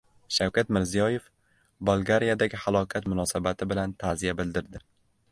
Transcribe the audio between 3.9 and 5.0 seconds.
ta’ziya bildirdi